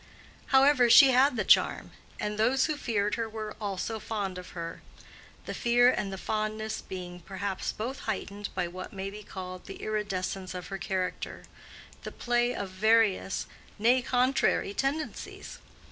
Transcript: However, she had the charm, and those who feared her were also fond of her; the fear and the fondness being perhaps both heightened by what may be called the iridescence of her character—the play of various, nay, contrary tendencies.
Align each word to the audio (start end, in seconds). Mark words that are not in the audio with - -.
However, 0.47 0.89
she 0.89 1.11
had 1.11 1.35
the 1.35 1.43
charm, 1.45 1.91
and 2.19 2.35
those 2.39 2.65
who 2.65 2.75
feared 2.75 3.13
her 3.13 3.29
were 3.29 3.55
also 3.61 3.99
fond 3.99 4.39
of 4.39 4.49
her; 4.57 4.81
the 5.45 5.53
fear 5.53 5.91
and 5.91 6.11
the 6.11 6.17
fondness 6.17 6.81
being 6.81 7.19
perhaps 7.19 7.71
both 7.71 7.99
heightened 8.09 8.49
by 8.55 8.67
what 8.67 8.93
may 8.93 9.11
be 9.11 9.21
called 9.21 9.67
the 9.67 9.75
iridescence 9.83 10.55
of 10.55 10.69
her 10.69 10.79
character—the 10.79 12.11
play 12.13 12.51
of 12.55 12.71
various, 12.71 13.45
nay, 13.77 14.01
contrary 14.01 14.73
tendencies. 14.73 15.59